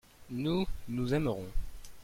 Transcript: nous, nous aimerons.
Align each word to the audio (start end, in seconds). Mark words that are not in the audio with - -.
nous, 0.31 0.65
nous 0.87 1.13
aimerons. 1.13 1.47